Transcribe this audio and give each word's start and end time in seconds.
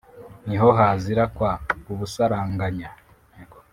niho 0.47 0.67
hazira 0.77 1.23
kwa 1.35 1.51
kubusaranganya 1.83 2.89